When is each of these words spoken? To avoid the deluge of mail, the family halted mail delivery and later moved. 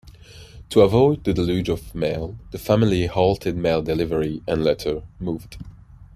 To 0.71 0.81
avoid 0.81 1.25
the 1.25 1.31
deluge 1.31 1.69
of 1.69 1.93
mail, 1.93 2.35
the 2.49 2.57
family 2.57 3.05
halted 3.05 3.55
mail 3.55 3.83
delivery 3.83 4.41
and 4.47 4.63
later 4.63 5.03
moved. 5.19 5.57